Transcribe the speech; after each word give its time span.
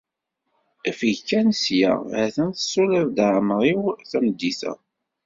afeg 0.89 1.17
kan 1.29 1.47
sya, 1.61 1.91
ha-t-an 2.15 2.51
tessuliḍ-d 2.53 3.17
ɛemmar-iw 3.31 3.81
tameddit-a. 4.09 4.73